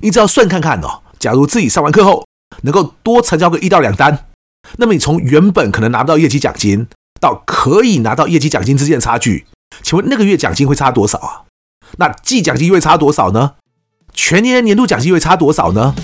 [0.00, 2.26] 你只要算看看哦，假如自己上完课后
[2.62, 4.26] 能够多成交个一到两单，
[4.76, 6.86] 那么你从原本可能拿不到业绩奖金
[7.18, 9.46] 到可以拿到业绩奖金之间的差距，
[9.82, 11.44] 请问那个月奖金会差多少啊？
[11.96, 13.54] 那季奖金会差多少呢？
[14.12, 15.94] 全年年度奖金会差多少呢？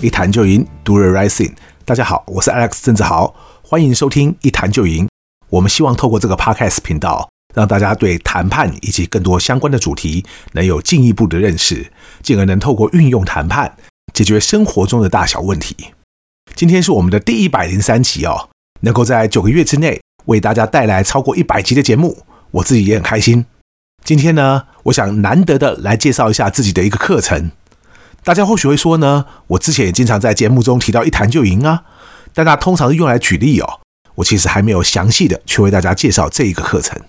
[0.00, 1.54] 一谈就赢，Do the Rising。
[1.84, 5.08] 大家好，我是 Alex 郑志豪，欢迎收听一谈就赢。
[5.50, 13.76] 我们希望透过这个 Podcast 频道，让大家对谈判以及更多相关的主题能有进一步的认识，进而能透过运用谈判
[14.12, 15.76] 解决生活中的大小问题。
[16.54, 18.48] 今天是我们的第一百零三集哦，
[18.80, 23.46] 能够在九个月之内为大家带来超过一百集的节目，我自己也很开心。
[24.04, 27.52] 今天呢，我想难得的来介绍一下自己的一个课程。
[28.24, 31.84] 大家或许会说呢，我之前也经常在节目中提到一谈就赢啊，
[32.34, 33.80] 但那通常是用来举例哦。
[34.16, 37.00] 我其实还没有详细的去为大家介绍这一个课程。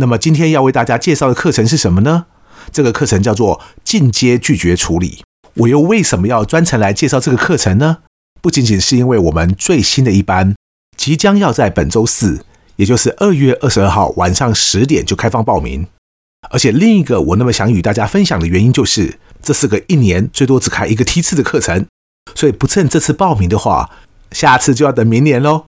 [0.00, 2.26] 那么今天要为大家介绍的课程是什么呢？
[2.72, 5.22] 这个课程叫做进阶拒绝处理。
[5.54, 7.98] 我又为什么要专程来介绍这个课程呢？
[8.40, 10.54] 不仅仅是因为我们最新的一班
[10.96, 12.44] 即将要在本周四，
[12.76, 15.86] 也就是二月二十二号晚上十点就开放报名，
[16.50, 19.18] 而且另一个我那么想与大家分享的原因就是。
[19.40, 21.86] 这是个一年最多只开一个梯次的课程，
[22.34, 23.88] 所以不趁这次报名的话，
[24.32, 25.66] 下次就要等明年喽。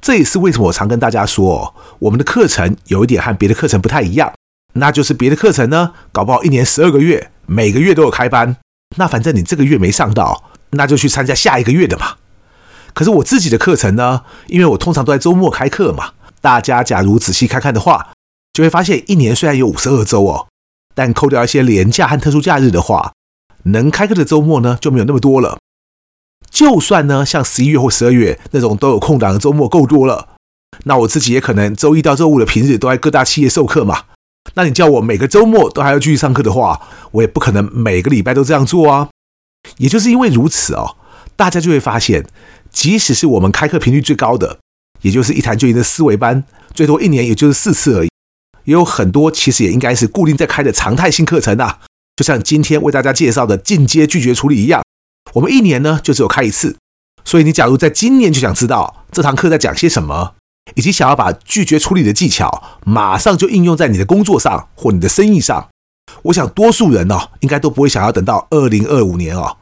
[0.00, 4.32] 这也是为什么我常跟大家说，我们的课程有一点和别的课程不太一样，
[4.74, 8.56] 那就是别的课程呢，搞不好一年十二个月，每个月都有开班，
[8.96, 12.16] 那反正你这个月没上到，那就去参加下一个月的嘛。
[12.94, 18.08] 可是我自己的课程呢，因为我通常都在周末开课嘛，大家假如仔细看看的话，
[18.52, 20.46] 就会发现一年虽然有五十二周哦。
[20.94, 23.12] 但扣掉一些连假和特殊假日的话，
[23.64, 25.56] 能开课的周末呢就没有那么多了。
[26.50, 30.36] 就算呢像十一月或十二月那种都有空档的周末够多了，
[30.84, 34.04] 那我自己也可能周一到周五的平日都在各大企业授课嘛。
[34.54, 36.80] 那你叫我每个周末都还要继续上课的话，
[37.12, 39.08] 我也不可能每个礼拜都这样做啊。
[39.76, 40.96] 也就是因为如此哦，
[41.36, 42.24] 大家就会发现，
[42.72, 44.58] 即使是我们开课频率最高的，
[45.02, 48.08] 也就是一谈就赢的思维班，最多一年也就是四次而已。
[48.64, 51.80] 也有很多其实也应该是固定在开的常态性课程啊，
[52.16, 54.82] 就像今天为大家介绍的进阶拒绝处理一样，
[55.34, 56.76] 我们一年呢就只有开一次。
[57.24, 60.34] 所以你假如在今年就想知道这堂课在讲些什么，
[60.74, 65.68] 以及想要把拒绝处理的技巧马上就应用在你的工作上或你的生意上，
[66.22, 69.58] 我想多数人哦应该都不会想要等到二零二五年哦。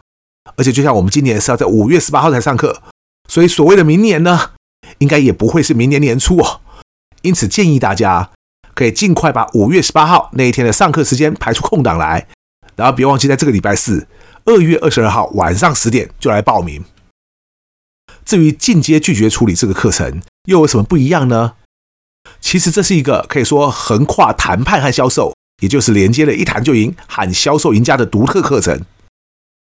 [0.57, 2.83] 而且就像我们今年是要在五月十八号才上课，
[3.29, 4.53] 所以所谓的明年呢，
[4.99, 6.61] 应该也不会是明年年初哦。
[7.23, 8.31] 因此建议大家。
[8.75, 12.27] 可以尽快把五月十八号那一天的上课时间排出空档来，
[12.75, 14.07] 然后别忘记在这个礼拜四，
[14.47, 16.85] 二月二十二号晚上十点就来报名。
[18.25, 21.55] 至于进阶拒绝处理这个课程又有什么不一样呢？
[22.41, 28.81] 其实这是一个可以说横跨谈判和销售，也就是连接了一谈就赢和销售赢家的独特课程。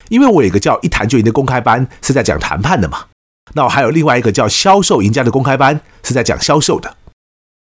[0.10, 3.08] 因为我有一个叫一谈就赢的公开班是在讲谈判的嘛，
[3.54, 6.96] 那我还有另外一个叫销售赢家的公开班是在讲销售的。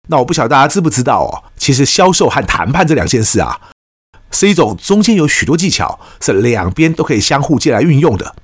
[0.09, 3.59] 那我不晓得大家知不知道哦，其实销售和谈判这两件事啊，
[4.35, 8.35] 是一种中间有许多技巧，是两边都可以相互借来运用的。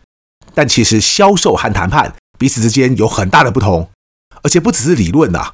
[0.54, 3.90] 但其实销售和谈判彼此之间有很大的不同，
[4.42, 5.52] 而且不只是理论呐，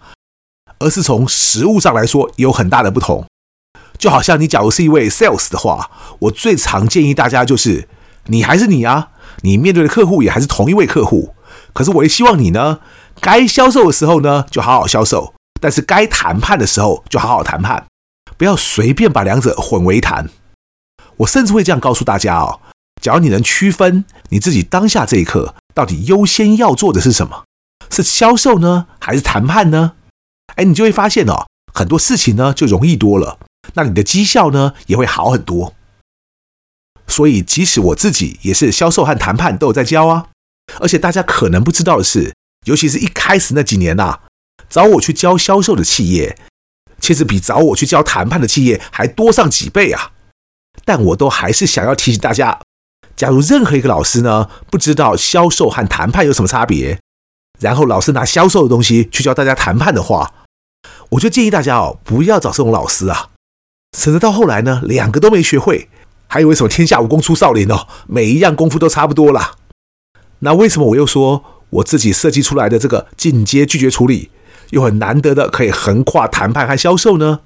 [0.79, 3.25] 而是从实物上来说有很大的不同。
[3.99, 7.89] 就好像你假如是一位 sales 的话，我最常建议大家就是，
[8.27, 9.09] 你还是你啊，
[9.41, 11.35] 你面对的客户也还是同一位客户，
[11.73, 12.81] 可是我也希望你呢，
[13.21, 15.33] 该销售的时候呢，就好好销售。
[15.59, 17.87] 但是该谈判的时候就好好谈判，
[18.37, 20.29] 不要随便把两者混为一谈。
[21.19, 22.61] 我甚至会这样告诉大家哦，
[23.01, 27.45] 假如你能区分你自己当下这一刻到底优先要做的是什么，
[27.91, 29.95] 是销售呢，还是谈判呢？
[30.57, 33.39] 哎，你就会发现哦，很多事情呢就容易多了，
[33.75, 35.75] 那你的绩效呢也会好很多。
[37.07, 40.27] 所以，即使我自己也是销售和谈判都有在教啊，
[40.81, 42.35] 而且大家可能不知道的是，
[42.67, 44.21] 尤其是一开始那几年呐。
[44.69, 46.37] 找我去教销售的企业，
[47.01, 50.13] 其实比找我去教谈判的企业还多上几倍啊！
[50.85, 52.61] 但我都还是想要提醒大家，
[53.17, 57.01] 假如任何一个老师呢，不知道销售和谈判有什么差别，
[57.59, 60.33] 然后老师拿销售的东西去教大家谈判的话，
[61.11, 63.31] 我就建议大家哦，不要找这种老师啊，
[63.97, 65.89] 省得到后来呢，两个都没学会，
[66.29, 69.57] 还以为什么天下武功出少林哦，每一样功夫都差不多啦。
[70.41, 74.31] 那为什么我又说我自己设计出来的这个进阶拒绝处理？
[74.71, 77.41] 又很难得的可以横跨谈判和销售呢？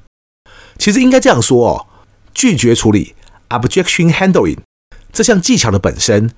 [0.78, 1.87] 其实应该这样说哦，
[2.32, 3.14] 拒绝处理
[3.49, 4.58] （objection handling）
[5.12, 6.31] 这项技巧的本身，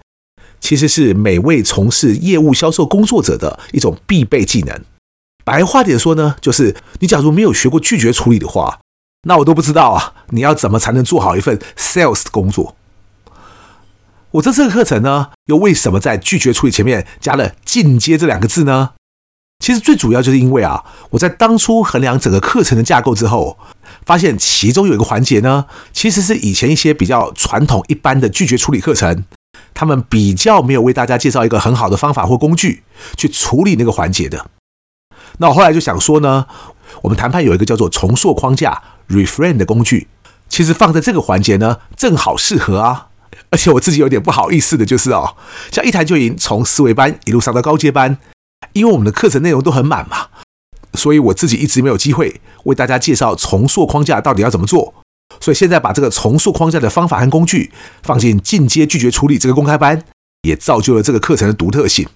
[0.60, 4.82] 其实是每位从事业务销售工作者的一种必备技能。
[5.44, 8.80] 白话点说呢，就是你假如没有学过拒绝处理的话，
[9.28, 12.76] 那我都不知道啊，你要怎么才能做好一份 sales 的工作？
[14.32, 18.92] 我这次的课程呢，又为什么在拒绝处理前面加了进阶这两个字呢？
[19.62, 23.56] 其实最主要就是因为啊，我在当初衡量整个课程的架构之后，
[24.04, 29.24] 发现其中有一个环节呢，其实是以前一些比较传统一般的拒绝处理课程，
[29.72, 32.82] 他们比较没有为大家介绍一个很好的方法或工具
[33.16, 34.50] 去处理那个环节的。
[35.38, 36.46] 那我后来就想说呢，
[37.02, 40.08] 我们谈判有一个叫做重塑框架 （reframe） 的工具，
[40.48, 43.06] 其实放在这个环节呢，正好适合啊。
[43.50, 45.36] 而且我自己有点不好意思的就是哦，
[45.70, 48.18] 像一谈就赢，从思维班一路上到高阶班，
[48.72, 50.28] 因为我们的课程内容都很满嘛，
[50.94, 54.94] 所以我自己一直没有机会为大家介绍重塑框架到底要怎么做。
[55.40, 57.72] 所以现在把这个重塑框架的方法和工具
[58.02, 60.04] 放进进阶拒绝处理这个公开班，
[60.42, 62.08] 也造就了这个课程的独特性。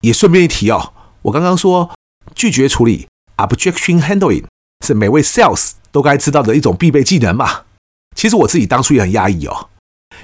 [0.00, 0.92] 也顺便一提哦，
[1.22, 1.90] 我刚刚说。
[2.34, 3.08] 拒绝处理
[3.38, 4.44] （objection handling）
[4.84, 7.62] 是每位 sales 都该知道的一种必备技能嘛？
[8.14, 9.70] 其实我自己当初也很压抑哦，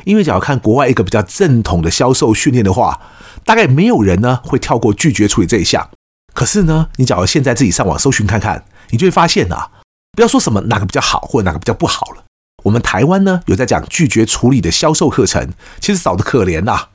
[0.05, 3.01] 因为假如看国外一个比较正统的销售训练的话，
[3.45, 5.89] 大概没有人呢会跳过拒绝处理这一项。
[6.33, 9.71] 可是呢，你假如现在自己上网搜寻看看，你就会发现啊，
[10.13, 12.25] 不要说什么哪个比较好或哪个比较不好了，
[12.65, 16.89] 我们台湾呢有在讲拒绝处理的销售课程，其实少得可怜呐。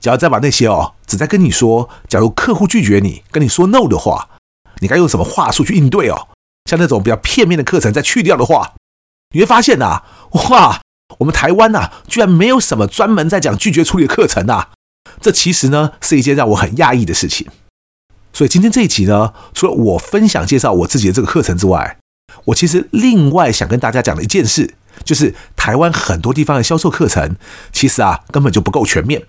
[0.00, 4.30] 只要再把那些哦，只在跟你说，假如客户拒绝你，跟你说 no 的话，
[4.80, 6.28] 你该用什么话术去应对哦？
[6.68, 8.72] 像那种比较片面的课程再去掉的话，
[9.34, 10.04] 你会发现呐、啊，
[10.50, 10.80] 哇，
[11.18, 14.68] 我们台湾呐、居然没有什么专门在讲拒绝处理的课程呐、
[15.20, 17.46] 这其实呢，是一件让我很讶异的事情。
[18.32, 21.98] 所以今天这一集呢，除了我分享介绍我自己的这个课程之外，
[22.46, 24.74] 我其实另外想跟大家讲的一件事，
[25.04, 27.36] 就是台湾很多地方的销售课程，
[27.72, 29.24] 其实啊，根本就不够全面。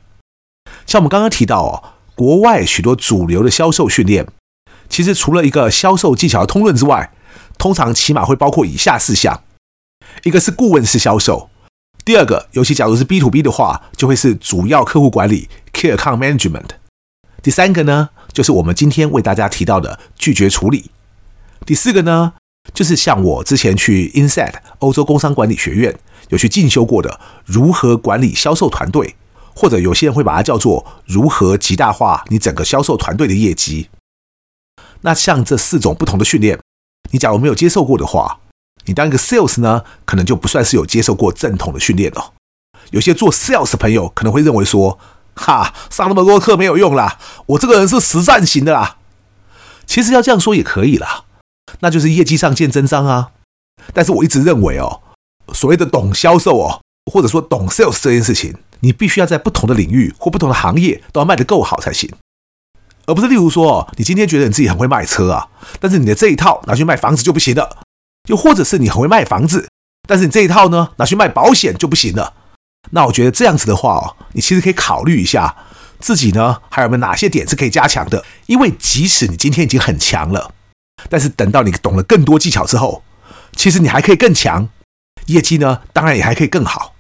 [0.88, 1.83] 像我们刚刚提到哦，
[2.15, 4.25] 国外许多主流的销售训练，
[4.88, 7.12] 其实除了一个销售技巧的通论之外，
[7.57, 9.44] 通常起码会包括以下四项：
[10.24, 11.50] 一个是顾问式销售；
[12.05, 16.63] 第二个，尤其假如是 B to B 的话，就会是主要客户管理 （Key Account Management）；
[17.41, 20.89] 第三个呢，就是我们今天为大家提到的拒绝处理；
[21.65, 22.33] 第四个呢，
[22.73, 25.97] 就是像我之前去 INSEAD 欧洲工商管理学院
[26.29, 29.15] 有去进修过的如何管理销售团队。
[29.56, 33.88] 或者有些人会把它叫做如何极大化你整个销售团队的业绩。
[35.01, 36.59] 那像这四种不同的训练，
[37.11, 38.39] 你假如没有接受过的话，
[38.85, 42.33] 你当一个 sales 呢，可能就不算是有接受过正统的训练了。
[42.91, 45.00] 有些做 sales 的朋友可能会认为说，
[45.35, 48.97] 哈，上那么多课没有用啦，我这个人是实战型的啦。
[49.85, 51.25] 其实要这样说也可以啦，
[51.80, 53.31] 那就是业绩上见真章啊。
[53.94, 55.01] 但是我一直认为哦，
[55.53, 56.81] 所谓的懂销售哦，
[57.12, 58.56] 或者说懂 sales 这件事情。
[58.85, 62.12] 你必须要在不同的领域或不同的行业都要卖得够好才行，
[63.06, 65.47] 而不是例如说，你今天觉得你自己很会卖车啊，
[65.80, 67.63] 但是你的这一套拿去卖房子就不行了；
[68.29, 69.67] 又或者是你很会卖房子，
[70.07, 72.33] 但是你这一套呢拿去卖保险就不行了。
[72.91, 75.55] 那我觉得这样子的话哦，你其实可以考虑一下
[75.99, 78.23] 自己呢还有没有哪些点是可以加强的。
[78.45, 80.53] 因为即使你今天已经很强了，
[81.09, 83.03] 但是等到你懂了更多技巧之后，
[83.55, 84.69] 其实你还可以更强，
[85.27, 86.95] 业绩呢当然也还可以更好。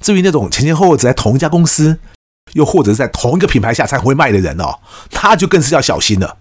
[0.00, 1.98] 至于那种前前后后只在同一家公司，
[2.52, 4.80] 又或者是在同一个品牌下才会卖的人哦，
[5.10, 6.38] 他就更是要小心了。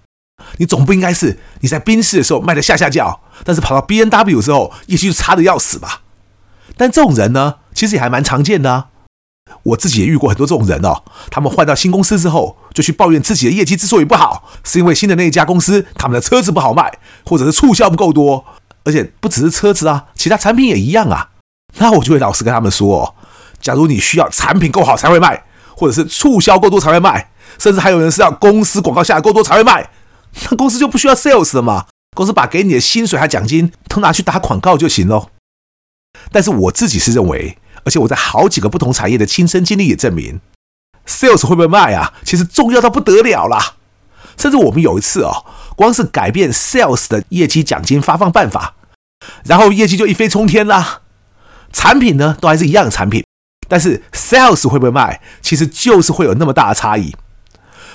[0.57, 6.01] 你总不应该是你在宾士的时候卖的下下叫，但是跑到 B N W 之后业绩就差的要死吧？
[6.75, 8.87] 但这种人呢，其实也还蛮常见的啊。
[9.63, 18.45] 我自己也遇过很多这种人哦，他们换到新公司之后，就去抱怨自己的业绩之所以不好，是因为新的那一家公司他们的车子不好卖，或者是促销不够多，
[18.83, 21.29] 而且不只是车子啊，其他产品也一样啊。
[21.77, 23.15] 那我就会老实跟他们说哦。
[23.59, 25.43] 假如你需要产品够好才会卖，
[25.75, 29.89] 或者是促销够多才会卖，甚至还有人是要公司广告下来够多才会卖，
[30.49, 31.87] 那公司就不需要 sales 了嘛？
[32.17, 35.29] 公司把给你的薪水和奖金都拿去打广告就行喽。
[36.31, 40.41] 但是我自己是认为，而且我在好几个不同产业的亲身经历也证明
[41.05, 42.15] ，sales 会不会卖啊？
[42.23, 43.75] 其实重要到不得了啦。
[44.35, 45.45] 甚至我们有一次哦，
[45.75, 48.73] 光是改变 sales 的业绩奖金发放办法，
[49.45, 51.01] 然后业绩就一飞冲天啦。
[51.71, 53.23] 产品呢，都还是一样的产品。
[53.67, 57.15] 但是 sales 会不会卖，其实就是会有那么大的差异。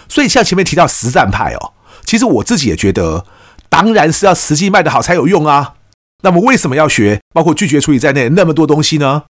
[0.09, 1.73] 所以像前面提到实战派哦，
[2.05, 3.25] 其实我自己也觉得，
[3.73, 5.77] 当然是要实际卖得好才有用啊。
[6.23, 9.23] 那么为什么要学包括拒绝处理在内那么多东西呢？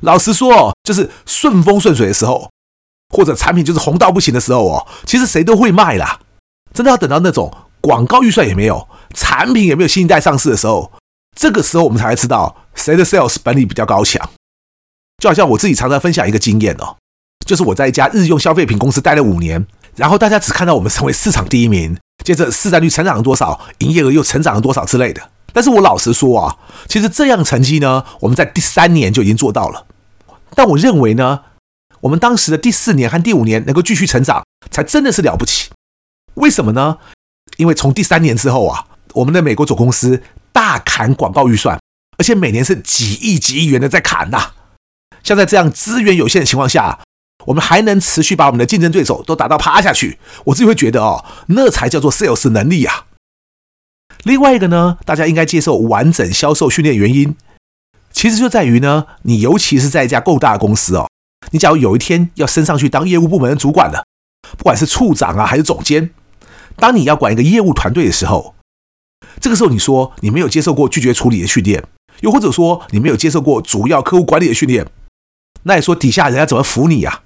[0.00, 2.50] 老实说哦，就是顺风顺水的时候，
[3.14, 6.20] 或者产品就是红到不行的时候哦，其实谁都会卖啦。
[6.72, 10.90] 真的要等到那种广告预算也没有，产品也没有新一代上市的时候，
[11.36, 14.30] 这个时候我们才会知道谁的 sales 本领比较高强。
[15.18, 16.96] 就好像我自己常常分享一个经验哦，
[17.44, 19.66] 就是我在一家日用消费品公司待了五年，
[19.96, 25.30] 然后大家只看到我们成为市场第一名，接着市占率成长了多少，营业额又成长了多少之类的。
[25.52, 26.56] 但是我老实说啊，
[26.88, 29.86] 其实这样成绩呢，我们在第三年就已经做到了。
[30.54, 31.40] 但我认为呢，
[32.00, 35.70] 我们当时的第四年和第五年能够继续成长，才真的是了不起。
[36.34, 36.98] 为什么呢？
[37.56, 41.78] 因为从第三年之后啊，我们的美国总公司大砍广告预算，
[42.16, 44.52] 而且每年是几亿几亿元的在砍呐。
[45.22, 47.00] 像在这样资源有限的情况下，
[47.46, 53.06] 我们还能持续把我们的竞争对手都打到趴下去，我自己会觉得哦，那才叫做 sales 能力啊。
[54.24, 57.36] 另外一个呢，大家应该接受完整销售训练原因，
[58.12, 61.08] 其实就在于呢，你尤其是在一家够大的公司哦，
[61.52, 64.04] 你假如有一天要升上去当业务部门的主管了，
[64.58, 66.10] 不管是处长啊还是总监，
[66.76, 68.54] 当你要管一个业务团队的时候，
[69.40, 71.82] 这个时候你说你没有接受过拒绝处理的训练，
[72.20, 74.86] 又或者说你没有接受过主要客户管理的训练，
[75.62, 77.22] 那你说底下人家怎么服你呀？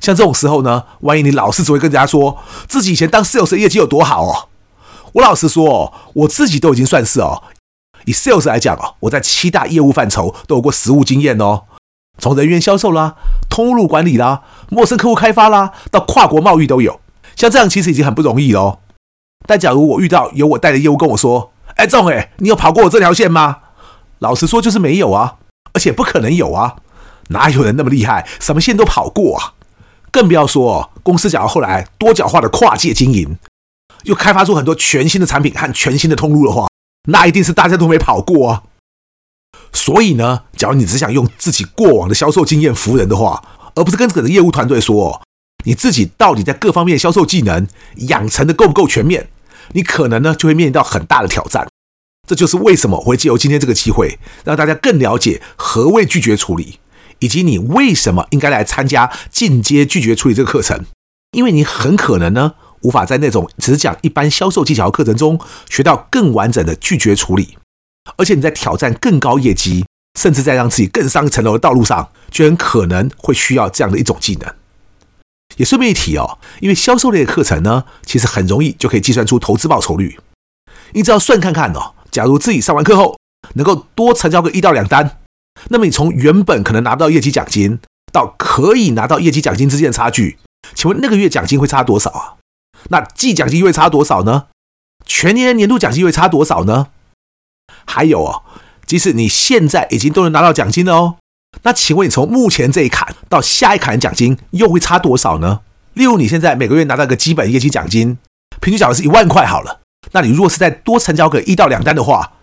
[0.00, 4.48] 像这种时候呢，万一你老是只会跟人家说自己以前当 sales 的业绩有多好哦，
[5.14, 7.42] 我老实说哦，我自己都已经算是哦，
[8.04, 11.62] 以 sales 来讲哦，我在七大业务范畴都有过实务经验哦，
[12.18, 13.16] 从人员销售啦、
[13.48, 17.00] 通路管理啦、陌生客户开发啦，到跨国贸易都有。
[17.36, 18.80] 像这样其实已经很不容易哦。
[19.46, 23.58] 但假如我遇到有我带的业务跟我说：“哎，仲哎，你有跑过我这条线吗？”
[24.18, 25.36] 老实说就是没有啊，
[25.72, 26.76] 而且不可能有啊，
[27.28, 29.54] 哪有人那么厉害，什么线都跑过啊？
[30.10, 33.38] 更不要说公司假如后来多角化的跨界经营，
[34.04, 36.66] 又开发出很多全新的产品和全新的通路的话，
[37.08, 38.62] 那一定是大家都没跑过啊。
[39.72, 43.42] 所以呢，假如你只想用自己过往的销售经验服人的话，
[43.74, 45.20] 而不是跟整个业务团队说
[45.64, 47.66] 你自己到底在各方面销售技能
[48.08, 49.28] 养成的够不够全面，
[49.72, 51.68] 你可能呢就会面临到很大的挑战。
[52.26, 56.78] 这就是为什么我会借由今天这个机会，让大家更了解何谓拒绝处理。
[57.20, 60.84] 以及你为什么应该来参加进阶拒绝处理这个课程？
[61.32, 67.58] 因为你很可能呢，无法在那种只讲一般销售技巧的课程中学到更完整的拒绝处理，
[68.16, 69.84] 而且你在挑战更高业绩，
[70.18, 74.54] 甚至在让自己更上一层楼的道路上，就很可能会需要这样的一种技能。
[75.56, 80.18] 也顺便一提哦，因为销售类的课程呢，其实很容易就可以计算出投资报酬率。
[80.92, 83.18] 你只要算看看哦，假如自己上完课后
[83.54, 85.17] 能够多成交个一到两单。
[85.68, 87.78] 那么你从原本可能拿不到业绩奖金，
[88.12, 90.38] 到可以拿到业绩奖金之间的差距，
[90.74, 92.34] 请问那个月奖金会差多少啊？
[92.90, 94.46] 那季奖金会差多少呢？
[95.04, 96.88] 全年的年度奖金会差多少呢？
[97.84, 98.42] 还有哦，
[98.86, 101.16] 即使你现在已经都能拿到奖金了哦，
[101.62, 105.60] 那请问你从目前这一坎到下一坎奖金又会差多少呢？
[105.94, 108.18] 例如你现在每个月拿到个基本业绩奖金，
[108.60, 109.80] 平均奖的是一万块好了，
[110.12, 112.34] 那你如果是再多成交个一到两单的话，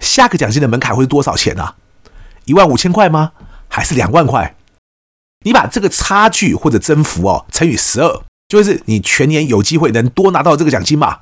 [0.00, 1.76] 下个奖金的门槛会是多少钱啊？
[2.44, 3.32] 一万五千块吗？
[3.68, 4.56] 还是两万块？
[5.44, 11.20] 你把这个差距或者增幅哦乘以十二，就是你全年有机会能多拿到这个奖金嘛？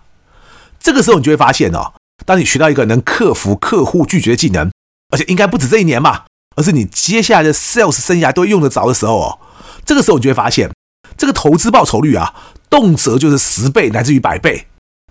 [0.78, 4.70] 这个时候你就会发现哦，当你学到一个能克服客户拒绝的技能，
[5.10, 6.24] 而且应该不止这一年嘛，
[6.56, 9.38] 而是你接下来的 sales 生涯都会用得着的时候哦，
[9.84, 10.70] 这个时候你就会发现，
[11.16, 12.34] 这个投资报酬率啊，
[12.70, 14.66] 动辄就是十倍乃至于百倍，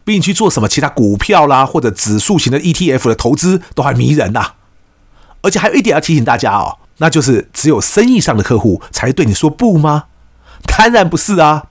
[0.06, 4.54] 比你去做什么其他股票啦或者指数型的 ETF 的投资都还迷人呐、
[5.42, 10.06] 而且还有一点要提醒大家哦，那就是只有生意上的客户才对你说不吗？
[10.66, 11.68] 当然不是啊。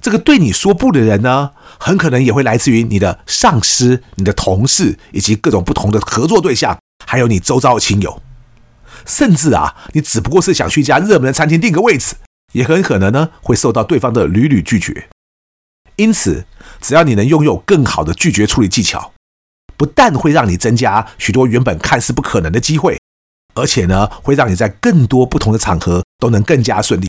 [0.00, 8.22] 这个对你说不的人呢，很可能也会来自于你的上司、你的同事以及各种不同的合作对象，还有你周遭的亲友。
[9.04, 12.14] 甚至啊，你只不过是想去一家热门的餐厅订个位置，
[12.52, 15.08] 也很可能呢会受到对方的屡屡拒绝。
[15.96, 16.44] 因此，
[16.80, 19.12] 只要你能拥有更好的拒绝处理技巧。
[19.76, 22.98] 不但会让你增加许多原本看似不可能的机会，
[23.54, 27.06] 而且呢，会让你在更多不同的场合都能更加顺利。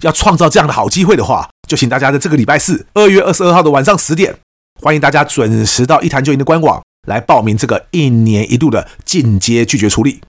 [0.00, 4.34] 要创造这样的好机会的话，就请大家在这个礼拜四，二月二十二号的晚上十点，
[4.80, 10.22] 欢迎大家准时到一谈就赢的官网来报名这个一年一度的进阶拒绝处理。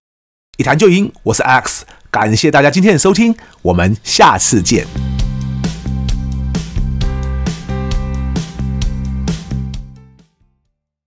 [0.57, 5.20] 一谈就赢，我是 X，感谢大家今天的收听，我们下次见。